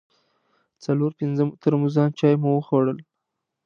څلور 0.85 1.11
پنځه 1.19 1.43
ترموزان 1.63 2.09
چای 2.19 2.35
مو 2.41 2.49
وخوړل. 2.55 2.97